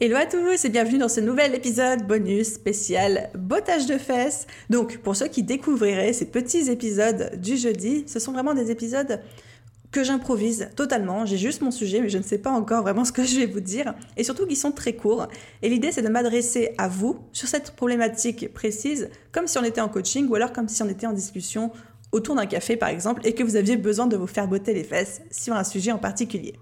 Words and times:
Hello 0.00 0.14
à 0.14 0.26
tous 0.26 0.64
et 0.64 0.68
bienvenue 0.68 0.98
dans 0.98 1.08
ce 1.08 1.18
nouvel 1.18 1.56
épisode 1.56 2.06
bonus 2.06 2.52
spécial 2.52 3.30
bottage 3.34 3.86
de 3.86 3.98
fesses. 3.98 4.46
Donc 4.70 4.98
pour 4.98 5.16
ceux 5.16 5.26
qui 5.26 5.42
découvriraient 5.42 6.12
ces 6.12 6.26
petits 6.26 6.70
épisodes 6.70 7.32
du 7.40 7.56
jeudi, 7.56 8.04
ce 8.06 8.20
sont 8.20 8.30
vraiment 8.30 8.54
des 8.54 8.70
épisodes 8.70 9.20
que 9.90 10.04
j'improvise 10.04 10.68
totalement. 10.76 11.26
J'ai 11.26 11.36
juste 11.36 11.62
mon 11.62 11.72
sujet, 11.72 12.00
mais 12.00 12.10
je 12.10 12.18
ne 12.18 12.22
sais 12.22 12.38
pas 12.38 12.52
encore 12.52 12.82
vraiment 12.82 13.04
ce 13.04 13.10
que 13.10 13.24
je 13.24 13.40
vais 13.40 13.46
vous 13.46 13.58
dire. 13.58 13.92
Et 14.16 14.22
surtout 14.22 14.46
qu'ils 14.46 14.56
sont 14.56 14.70
très 14.70 14.92
courts. 14.92 15.26
Et 15.62 15.68
l'idée, 15.68 15.90
c'est 15.90 16.02
de 16.02 16.08
m'adresser 16.08 16.74
à 16.78 16.86
vous 16.86 17.18
sur 17.32 17.48
cette 17.48 17.72
problématique 17.72 18.54
précise, 18.54 19.10
comme 19.32 19.48
si 19.48 19.58
on 19.58 19.64
était 19.64 19.80
en 19.80 19.88
coaching 19.88 20.28
ou 20.28 20.36
alors 20.36 20.52
comme 20.52 20.68
si 20.68 20.80
on 20.80 20.88
était 20.88 21.08
en 21.08 21.12
discussion 21.12 21.72
autour 22.12 22.36
d'un 22.36 22.46
café, 22.46 22.76
par 22.76 22.90
exemple, 22.90 23.22
et 23.24 23.34
que 23.34 23.42
vous 23.42 23.56
aviez 23.56 23.76
besoin 23.76 24.06
de 24.06 24.16
vous 24.16 24.28
faire 24.28 24.46
botter 24.46 24.74
les 24.74 24.84
fesses 24.84 25.22
sur 25.32 25.54
un 25.54 25.64
sujet 25.64 25.90
en 25.90 25.98
particulier. 25.98 26.54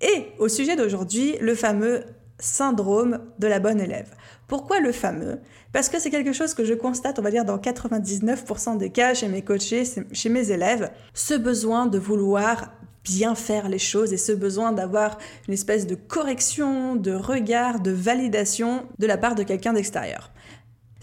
Et 0.00 0.28
au 0.38 0.48
sujet 0.48 0.76
d'aujourd'hui, 0.76 1.36
le 1.42 1.54
fameux 1.54 2.04
syndrome 2.38 3.20
de 3.38 3.46
la 3.46 3.60
bonne 3.60 3.80
élève. 3.80 4.14
Pourquoi 4.48 4.80
le 4.80 4.92
fameux? 4.92 5.40
Parce 5.72 5.88
que 5.88 5.98
c'est 5.98 6.10
quelque 6.10 6.32
chose 6.32 6.54
que 6.54 6.64
je 6.64 6.74
constate, 6.74 7.18
on 7.18 7.22
va 7.22 7.30
dire, 7.30 7.44
dans 7.44 7.58
99% 7.58 8.76
des 8.76 8.90
cas 8.90 9.14
chez 9.14 9.28
mes 9.28 9.42
coachés, 9.42 9.84
chez 10.12 10.28
mes 10.28 10.50
élèves, 10.50 10.90
ce 11.14 11.34
besoin 11.34 11.86
de 11.86 11.98
vouloir 11.98 12.72
bien 13.04 13.34
faire 13.34 13.68
les 13.68 13.78
choses 13.78 14.12
et 14.12 14.16
ce 14.16 14.32
besoin 14.32 14.72
d'avoir 14.72 15.18
une 15.46 15.54
espèce 15.54 15.86
de 15.86 15.94
correction, 15.94 16.96
de 16.96 17.12
regard, 17.12 17.80
de 17.80 17.90
validation 17.90 18.86
de 18.98 19.06
la 19.06 19.18
part 19.18 19.34
de 19.34 19.42
quelqu'un 19.42 19.74
d'extérieur. 19.74 20.32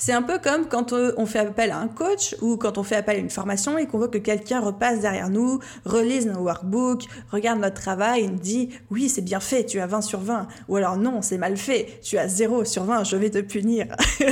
C'est 0.04 0.14
un 0.14 0.24
peu 0.24 0.40
comme 0.40 0.68
quand 0.68 0.94
euh, 0.94 1.14
on 1.18 1.28
fait 1.28 1.38
appel 1.38 1.70
à 1.70 1.78
un 1.78 1.88
coach 1.88 2.36
ou 2.42 2.58
quand 2.58 2.80
on 2.80 2.84
fait 2.84 2.96
appel 2.96 3.18
à 3.18 3.20
une 3.20 3.30
formation 3.30 3.78
et 3.78 3.86
qu'on 3.86 4.00
veut 4.00 4.08
que 4.08 4.18
quelqu'un 4.18 4.60
repasse 4.60 5.02
derrière 5.02 5.30
nous, 5.30 5.60
relise 5.86 6.26
nos 6.26 6.40
workbooks, 6.40 7.06
regarde 7.30 7.60
notre 7.60 7.80
travail 7.80 8.24
et 8.24 8.28
nous 8.28 8.40
dit 8.40 8.70
oui 8.90 9.10
c'est 9.10 9.22
bien 9.22 9.40
fait, 9.40 9.64
tu 9.64 9.80
as 9.80 9.86
20 9.86 10.02
sur 10.02 10.20
20 10.20 10.48
ou 10.70 10.76
alors 10.76 10.98
non 10.98 11.22
c'est 11.22 11.38
mal 11.38 11.56
fait, 11.56 12.00
tu 12.02 12.18
as 12.18 12.28
0 12.28 12.66
sur 12.66 12.84
20, 12.86 13.04
je 13.04 13.16
vais 13.16 13.30
te 13.30 13.42
punir. 13.42 13.96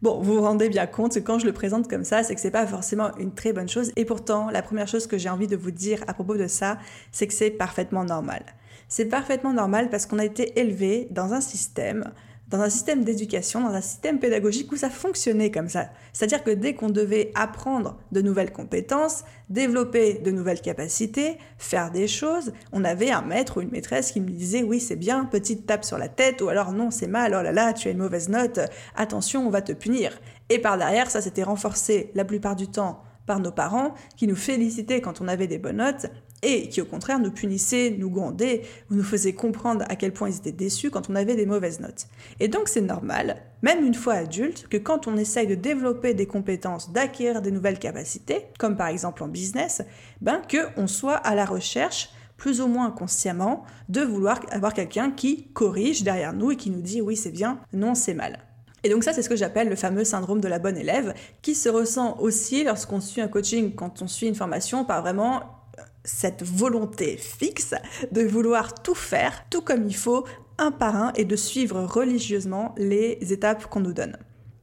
bon, 0.00 0.18
vous 0.22 0.36
vous 0.36 0.40
rendez 0.40 0.70
bien 0.70 0.86
compte 0.86 1.12
que 1.12 1.20
quand 1.20 1.38
je 1.38 1.44
le 1.44 1.52
présente 1.52 1.86
comme 1.86 2.04
ça, 2.04 2.22
c'est 2.22 2.34
que 2.34 2.40
c'est 2.40 2.50
pas 2.50 2.66
forcément 2.66 3.14
une 3.18 3.34
très 3.34 3.52
bonne 3.52 3.68
chose 3.68 3.92
et 3.96 4.06
pourtant 4.06 4.48
la 4.48 4.62
première 4.62 4.88
chose 4.88 5.06
que 5.06 5.18
j'ai 5.18 5.28
envie 5.28 5.46
de 5.46 5.56
vous 5.56 5.72
dire 5.72 6.02
à 6.06 6.14
propos 6.14 6.38
de 6.38 6.46
ça, 6.46 6.78
c'est 7.12 7.26
que 7.26 7.34
c'est 7.34 7.50
parfaitement 7.50 8.04
normal. 8.04 8.42
C'est 8.88 9.04
parfaitement 9.04 9.52
normal 9.52 9.90
parce 9.90 10.06
qu'on 10.06 10.18
a 10.18 10.24
été 10.24 10.58
élevé 10.58 11.06
dans 11.10 11.34
un 11.34 11.42
système 11.42 12.10
dans 12.50 12.60
un 12.60 12.70
système 12.70 13.04
d'éducation, 13.04 13.60
dans 13.60 13.74
un 13.74 13.80
système 13.80 14.18
pédagogique 14.18 14.70
où 14.72 14.76
ça 14.76 14.90
fonctionnait 14.90 15.50
comme 15.50 15.68
ça. 15.68 15.86
C'est-à-dire 16.12 16.42
que 16.42 16.50
dès 16.50 16.74
qu'on 16.74 16.90
devait 16.90 17.30
apprendre 17.34 17.96
de 18.12 18.20
nouvelles 18.20 18.52
compétences, 18.52 19.24
développer 19.48 20.14
de 20.14 20.30
nouvelles 20.30 20.60
capacités, 20.60 21.38
faire 21.58 21.90
des 21.90 22.08
choses, 22.08 22.52
on 22.72 22.84
avait 22.84 23.10
un 23.10 23.22
maître 23.22 23.58
ou 23.58 23.60
une 23.60 23.70
maîtresse 23.70 24.12
qui 24.12 24.20
me 24.20 24.30
disait 24.30 24.62
oui 24.62 24.80
c'est 24.80 24.96
bien, 24.96 25.24
petite 25.24 25.66
tape 25.66 25.84
sur 25.84 25.98
la 25.98 26.08
tête, 26.08 26.42
ou 26.42 26.48
alors 26.48 26.72
non 26.72 26.90
c'est 26.90 27.06
mal, 27.06 27.36
oh 27.38 27.42
là 27.42 27.52
là 27.52 27.72
tu 27.72 27.88
as 27.88 27.92
une 27.92 27.98
mauvaise 27.98 28.28
note, 28.28 28.60
attention 28.96 29.46
on 29.46 29.50
va 29.50 29.62
te 29.62 29.72
punir. 29.72 30.20
Et 30.48 30.58
par 30.58 30.76
derrière 30.76 31.10
ça 31.10 31.20
s'était 31.20 31.44
renforcé 31.44 32.10
la 32.14 32.24
plupart 32.24 32.56
du 32.56 32.66
temps 32.66 33.04
par 33.26 33.38
nos 33.38 33.52
parents 33.52 33.94
qui 34.16 34.26
nous 34.26 34.34
félicitaient 34.34 35.00
quand 35.00 35.20
on 35.20 35.28
avait 35.28 35.46
des 35.46 35.58
bonnes 35.58 35.76
notes 35.76 36.06
et 36.42 36.68
qui 36.68 36.80
au 36.80 36.84
contraire 36.84 37.18
nous 37.18 37.30
punissaient, 37.30 37.94
nous 37.98 38.10
grondaient 38.10 38.62
ou 38.90 38.94
nous 38.94 39.02
faisaient 39.02 39.32
comprendre 39.32 39.84
à 39.88 39.96
quel 39.96 40.12
point 40.12 40.28
ils 40.28 40.36
étaient 40.36 40.52
déçus 40.52 40.90
quand 40.90 41.10
on 41.10 41.14
avait 41.14 41.36
des 41.36 41.46
mauvaises 41.46 41.80
notes. 41.80 42.06
Et 42.38 42.48
donc 42.48 42.68
c'est 42.68 42.80
normal, 42.80 43.42
même 43.62 43.84
une 43.84 43.94
fois 43.94 44.14
adulte, 44.14 44.66
que 44.68 44.76
quand 44.76 45.06
on 45.06 45.16
essaye 45.16 45.46
de 45.46 45.54
développer 45.54 46.14
des 46.14 46.26
compétences, 46.26 46.92
d'acquérir 46.92 47.42
des 47.42 47.50
nouvelles 47.50 47.78
capacités, 47.78 48.46
comme 48.58 48.76
par 48.76 48.88
exemple 48.88 49.22
en 49.22 49.28
business, 49.28 49.82
ben 50.20 50.42
qu'on 50.50 50.86
soit 50.86 51.16
à 51.16 51.34
la 51.34 51.44
recherche 51.44 52.10
plus 52.36 52.62
ou 52.62 52.68
moins 52.68 52.86
inconsciemment, 52.86 53.64
de 53.90 54.00
vouloir 54.00 54.40
avoir 54.50 54.72
quelqu'un 54.72 55.10
qui 55.10 55.48
corrige 55.52 56.02
derrière 56.02 56.32
nous 56.32 56.52
et 56.52 56.56
qui 56.56 56.70
nous 56.70 56.80
dit 56.80 57.02
oui 57.02 57.14
c'est 57.14 57.30
bien, 57.30 57.60
non 57.74 57.94
c'est 57.94 58.14
mal. 58.14 58.38
Et 58.82 58.88
donc 58.88 59.04
ça, 59.04 59.12
c'est 59.12 59.20
ce 59.20 59.28
que 59.28 59.36
j'appelle 59.36 59.68
le 59.68 59.76
fameux 59.76 60.04
syndrome 60.04 60.40
de 60.40 60.48
la 60.48 60.58
bonne 60.58 60.78
élève, 60.78 61.14
qui 61.42 61.54
se 61.54 61.68
ressent 61.68 62.16
aussi 62.18 62.64
lorsqu'on 62.64 63.00
suit 63.00 63.20
un 63.20 63.28
coaching, 63.28 63.74
quand 63.74 64.00
on 64.00 64.08
suit 64.08 64.26
une 64.26 64.34
formation, 64.34 64.86
par 64.86 65.02
vraiment 65.02 65.59
cette 66.04 66.42
volonté 66.42 67.16
fixe 67.16 67.74
de 68.10 68.22
vouloir 68.22 68.74
tout 68.82 68.94
faire, 68.94 69.44
tout 69.50 69.62
comme 69.62 69.86
il 69.86 69.96
faut, 69.96 70.24
un 70.58 70.70
par 70.70 70.96
un, 70.96 71.12
et 71.14 71.24
de 71.24 71.36
suivre 71.36 71.82
religieusement 71.82 72.74
les 72.76 73.18
étapes 73.32 73.66
qu'on 73.66 73.80
nous 73.80 73.92
donne. 73.92 74.16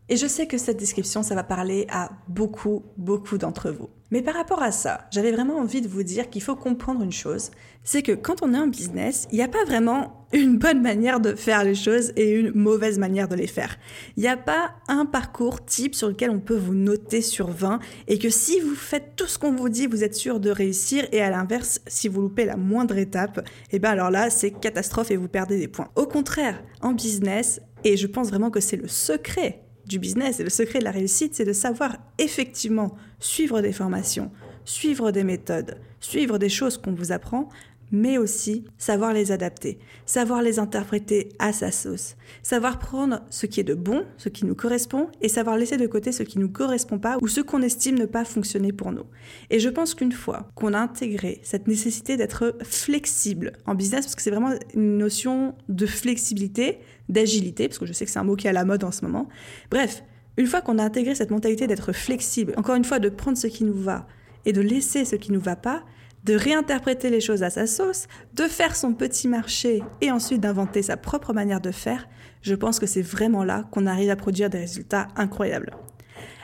Et 0.09 0.15
je 0.15 0.27
sais 0.27 0.47
que 0.47 0.57
cette 0.57 0.77
description, 0.77 1.21
ça 1.21 1.35
va 1.35 1.43
parler 1.43 1.85
à 1.89 2.11
beaucoup, 2.29 2.83
beaucoup 2.97 3.37
d'entre 3.37 3.71
vous. 3.71 3.89
Mais 4.09 4.21
par 4.21 4.35
rapport 4.35 4.61
à 4.61 4.71
ça, 4.71 5.01
j'avais 5.11 5.33
vraiment 5.33 5.57
envie 5.57 5.81
de 5.81 5.89
vous 5.89 6.03
dire 6.03 6.29
qu'il 6.29 6.41
faut 6.41 6.55
comprendre 6.55 7.03
une 7.03 7.11
chose, 7.11 7.51
c'est 7.83 8.01
que 8.01 8.13
quand 8.13 8.41
on 8.41 8.53
est 8.53 8.57
en 8.57 8.67
business, 8.67 9.27
il 9.31 9.35
n'y 9.35 9.43
a 9.43 9.49
pas 9.49 9.65
vraiment 9.65 10.27
une 10.33 10.57
bonne 10.57 10.81
manière 10.81 11.19
de 11.19 11.35
faire 11.35 11.65
les 11.65 11.75
choses 11.75 12.13
et 12.15 12.31
une 12.31 12.51
mauvaise 12.53 12.99
manière 12.99 13.27
de 13.27 13.35
les 13.35 13.47
faire. 13.47 13.77
Il 14.15 14.23
n'y 14.23 14.29
a 14.29 14.37
pas 14.37 14.75
un 14.87 15.05
parcours 15.05 15.65
type 15.65 15.93
sur 15.93 16.07
lequel 16.07 16.29
on 16.29 16.39
peut 16.39 16.55
vous 16.55 16.73
noter 16.73 17.21
sur 17.21 17.49
20 17.49 17.79
et 18.07 18.17
que 18.17 18.29
si 18.29 18.61
vous 18.61 18.75
faites 18.75 19.17
tout 19.17 19.27
ce 19.27 19.37
qu'on 19.37 19.53
vous 19.53 19.67
dit, 19.67 19.87
vous 19.87 20.05
êtes 20.05 20.15
sûr 20.15 20.39
de 20.39 20.51
réussir 20.51 21.05
et 21.11 21.21
à 21.21 21.29
l'inverse, 21.29 21.81
si 21.87 22.07
vous 22.07 22.21
loupez 22.21 22.45
la 22.45 22.55
moindre 22.55 22.97
étape, 22.97 23.45
eh 23.71 23.79
bien 23.79 23.91
alors 23.91 24.09
là, 24.09 24.29
c'est 24.29 24.51
catastrophe 24.51 25.11
et 25.11 25.17
vous 25.17 25.27
perdez 25.27 25.57
des 25.57 25.67
points. 25.67 25.89
Au 25.95 26.05
contraire, 26.05 26.63
en 26.81 26.93
business, 26.93 27.59
et 27.83 27.97
je 27.97 28.07
pense 28.07 28.29
vraiment 28.29 28.49
que 28.49 28.61
c'est 28.61 28.77
le 28.77 28.87
secret 28.87 29.66
du 29.87 29.99
business 29.99 30.39
et 30.39 30.43
le 30.43 30.49
secret 30.49 30.79
de 30.79 30.83
la 30.83 30.91
réussite, 30.91 31.33
c'est 31.33 31.45
de 31.45 31.53
savoir 31.53 31.97
effectivement 32.17 32.95
suivre 33.19 33.61
des 33.61 33.71
formations, 33.71 34.31
suivre 34.65 35.11
des 35.11 35.23
méthodes, 35.23 35.79
suivre 35.99 36.37
des 36.37 36.49
choses 36.49 36.77
qu'on 36.77 36.93
vous 36.93 37.11
apprend, 37.11 37.49
mais 37.91 38.17
aussi 38.17 38.65
savoir 38.77 39.13
les 39.13 39.31
adapter, 39.31 39.79
savoir 40.05 40.41
les 40.41 40.59
interpréter 40.59 41.29
à 41.39 41.53
sa 41.53 41.71
sauce, 41.71 42.15
savoir 42.43 42.79
prendre 42.79 43.21
ce 43.29 43.45
qui 43.45 43.59
est 43.59 43.63
de 43.63 43.73
bon, 43.73 44.05
ce 44.17 44.29
qui 44.29 44.45
nous 44.45 44.55
correspond, 44.55 45.09
et 45.21 45.29
savoir 45.29 45.57
laisser 45.57 45.77
de 45.77 45.87
côté 45.87 46.11
ce 46.11 46.23
qui 46.23 46.37
ne 46.37 46.43
nous 46.43 46.51
correspond 46.51 46.99
pas 46.99 47.17
ou 47.21 47.27
ce 47.27 47.41
qu'on 47.41 47.61
estime 47.61 47.97
ne 47.97 48.05
pas 48.05 48.25
fonctionner 48.25 48.73
pour 48.73 48.91
nous. 48.91 49.05
Et 49.49 49.59
je 49.59 49.69
pense 49.69 49.93
qu'une 49.93 50.11
fois 50.11 50.49
qu'on 50.55 50.73
a 50.73 50.79
intégré 50.79 51.39
cette 51.43 51.67
nécessité 51.67 52.17
d'être 52.17 52.55
flexible 52.63 53.53
en 53.65 53.75
business, 53.75 54.05
parce 54.05 54.15
que 54.15 54.21
c'est 54.21 54.31
vraiment 54.31 54.53
une 54.73 54.97
notion 54.97 55.55
de 55.69 55.85
flexibilité, 55.85 56.79
d'agilité, 57.09 57.67
parce 57.67 57.79
que 57.79 57.85
je 57.85 57.93
sais 57.93 58.05
que 58.05 58.11
c'est 58.11 58.19
un 58.19 58.23
mot 58.23 58.35
qui 58.35 58.47
est 58.47 58.49
à 58.49 58.53
la 58.53 58.65
mode 58.65 58.83
en 58.83 58.91
ce 58.91 59.05
moment. 59.05 59.29
Bref, 59.71 60.03
une 60.37 60.45
fois 60.45 60.61
qu'on 60.61 60.77
a 60.77 60.83
intégré 60.83 61.15
cette 61.15 61.31
mentalité 61.31 61.67
d'être 61.67 61.93
flexible, 61.93 62.53
encore 62.57 62.75
une 62.75 62.85
fois 62.85 62.99
de 62.99 63.09
prendre 63.09 63.37
ce 63.37 63.47
qui 63.47 63.63
nous 63.63 63.73
va 63.73 64.07
et 64.45 64.53
de 64.53 64.61
laisser 64.61 65.03
ce 65.03 65.15
qui 65.15 65.31
ne 65.31 65.37
nous 65.37 65.43
va 65.43 65.55
pas, 65.55 65.83
de 66.27 66.35
réinterpréter 66.35 67.09
les 67.09 67.21
choses 67.21 67.41
à 67.41 67.49
sa 67.49 67.65
sauce, 67.65 68.07
de 68.33 68.43
faire 68.43 68.75
son 68.75 68.93
petit 68.93 69.29
marché 69.29 69.81
et 70.01 70.11
ensuite 70.11 70.41
d'inventer 70.41 70.81
sa 70.81 70.97
propre 70.97 71.33
manière 71.33 71.61
de 71.61 71.71
faire, 71.71 72.07
je 72.41 72.53
pense 72.53 72.79
que 72.79 72.85
c'est 72.85 73.01
vraiment 73.01 73.45
là 73.45 73.65
qu'on 73.71 73.87
arrive 73.87 74.09
à 74.09 74.17
produire 74.17 74.49
des 74.49 74.59
résultats 74.59 75.07
incroyables. 75.15 75.71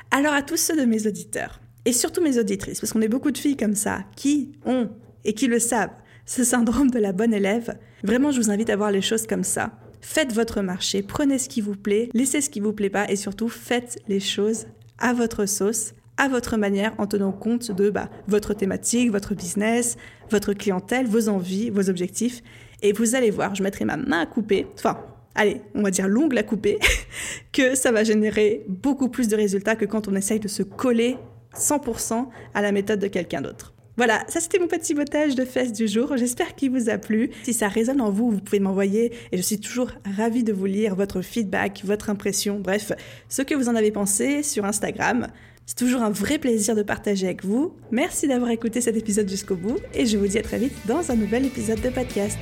Alors 0.09 0.33
à 0.33 0.41
tous 0.41 0.57
ceux 0.57 0.77
de 0.77 0.85
mes 0.85 1.05
auditeurs, 1.05 1.59
et 1.85 1.91
surtout 1.91 2.21
mes 2.21 2.39
auditrices, 2.39 2.79
parce 2.79 2.93
qu'on 2.93 3.01
est 3.01 3.09
beaucoup 3.09 3.31
de 3.31 3.37
filles 3.37 3.57
comme 3.57 3.75
ça, 3.75 4.05
qui 4.15 4.53
ont, 4.65 4.89
et 5.25 5.33
qui 5.33 5.47
le 5.47 5.59
savent, 5.59 5.91
ce 6.25 6.45
syndrome 6.45 6.89
de 6.89 6.99
la 6.99 7.11
bonne 7.11 7.33
élève, 7.33 7.77
vraiment 8.03 8.31
je 8.31 8.39
vous 8.39 8.51
invite 8.51 8.69
à 8.69 8.77
voir 8.77 8.91
les 8.91 9.01
choses 9.01 9.27
comme 9.27 9.43
ça 9.43 9.71
Faites 9.99 10.33
votre 10.33 10.61
marché, 10.61 11.01
prenez 11.01 11.39
ce 11.39 11.47
qui 11.47 11.61
vous 11.61 11.75
plaît, 11.75 12.09
laissez 12.13 12.41
ce 12.41 12.49
qui 12.49 12.59
vous 12.59 12.73
plaît 12.73 12.89
pas 12.89 13.09
et 13.09 13.15
surtout 13.15 13.47
faites 13.47 13.99
les 14.07 14.19
choses 14.19 14.65
à 14.97 15.13
votre 15.13 15.45
sauce, 15.45 15.93
à 16.23 16.29
votre 16.29 16.55
manière 16.55 16.93
en 16.99 17.05
tenant 17.05 17.33
compte 17.33 17.71
de 17.71 17.89
bah, 17.89 18.09
votre 18.27 18.53
thématique, 18.53 19.11
votre 19.11 19.35
business, 19.35 19.97
votre 20.31 20.53
clientèle, 20.53 21.05
vos 21.05 21.27
envies, 21.27 21.69
vos 21.69 21.89
objectifs. 21.89 22.41
Et 22.81 22.93
vous 22.93 23.15
allez 23.15 23.29
voir, 23.29 23.55
je 23.55 23.61
mettrai 23.61 23.83
ma 23.83 23.97
main 23.97 24.21
à 24.21 24.25
couper, 24.25 24.65
enfin, 24.73 24.99
allez, 25.35 25.61
on 25.75 25.83
va 25.83 25.91
dire 25.91 26.07
l'ongle 26.07 26.37
à 26.37 26.43
couper, 26.43 26.79
que 27.51 27.75
ça 27.75 27.91
va 27.91 28.05
générer 28.05 28.63
beaucoup 28.69 29.09
plus 29.09 29.27
de 29.27 29.35
résultats 29.35 29.75
que 29.75 29.83
quand 29.83 30.07
on 30.07 30.15
essaye 30.15 30.39
de 30.39 30.47
se 30.47 30.63
coller 30.63 31.17
100% 31.57 32.27
à 32.53 32.61
la 32.61 32.71
méthode 32.71 32.99
de 32.99 33.07
quelqu'un 33.07 33.41
d'autre. 33.41 33.72
Voilà, 33.95 34.23
ça 34.27 34.39
c'était 34.39 34.59
mon 34.59 34.67
petit 34.67 34.93
botage 34.93 35.35
de 35.35 35.45
fesses 35.45 35.71
du 35.71 35.87
jour. 35.87 36.17
J'espère 36.17 36.55
qu'il 36.55 36.71
vous 36.71 36.89
a 36.89 36.97
plu. 36.97 37.29
Si 37.43 37.53
ça 37.53 37.67
résonne 37.67 38.01
en 38.01 38.09
vous, 38.09 38.31
vous 38.31 38.39
pouvez 38.39 38.59
m'envoyer 38.59 39.13
et 39.31 39.37
je 39.37 39.41
suis 39.41 39.59
toujours 39.59 39.91
ravie 40.17 40.43
de 40.43 40.53
vous 40.53 40.65
lire 40.65 40.95
votre 40.95 41.21
feedback, 41.21 41.81
votre 41.83 42.09
impression, 42.09 42.59
bref, 42.59 42.91
ce 43.29 43.41
que 43.41 43.53
vous 43.53 43.69
en 43.69 43.75
avez 43.75 43.91
pensé 43.91 44.41
sur 44.41 44.65
Instagram. 44.65 45.27
C'est 45.65 45.77
toujours 45.77 46.01
un 46.01 46.09
vrai 46.09 46.39
plaisir 46.39 46.75
de 46.75 46.83
partager 46.83 47.27
avec 47.27 47.45
vous. 47.45 47.73
Merci 47.91 48.27
d'avoir 48.27 48.51
écouté 48.51 48.81
cet 48.81 48.97
épisode 48.97 49.29
jusqu'au 49.29 49.55
bout 49.55 49.77
et 49.93 50.05
je 50.05 50.17
vous 50.17 50.27
dis 50.27 50.37
à 50.37 50.41
très 50.41 50.57
vite 50.57 50.73
dans 50.87 51.11
un 51.11 51.15
nouvel 51.15 51.45
épisode 51.45 51.81
de 51.81 51.89
podcast. 51.89 52.37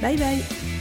Bye 0.00 0.16
bye 0.16 0.79